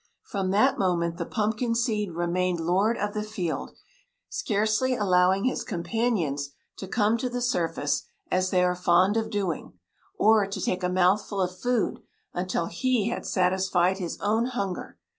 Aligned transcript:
From 0.23 0.49
that 0.49 0.79
moment 0.79 1.17
the 1.17 1.27
"pumpkin 1.27 1.75
seed" 1.75 2.13
remained 2.13 2.59
lord 2.59 2.97
of 2.97 3.13
the 3.13 3.21
field, 3.21 3.77
scarcely 4.29 4.95
allowing 4.95 5.43
his 5.43 5.63
companions 5.63 6.49
to 6.77 6.87
come 6.87 7.19
to 7.19 7.29
the 7.29 7.39
surface, 7.39 8.05
as 8.31 8.49
they 8.49 8.63
are 8.63 8.73
fond 8.73 9.15
of 9.15 9.29
doing, 9.29 9.73
or 10.17 10.47
to 10.47 10.59
take 10.59 10.81
a 10.81 10.89
mouthful 10.89 11.39
of 11.39 11.55
food 11.55 12.01
until 12.33 12.65
he 12.65 13.09
had 13.09 13.27
satisfied 13.27 13.99
his 13.99 14.17
own 14.21 14.45
hunger. 14.47 14.97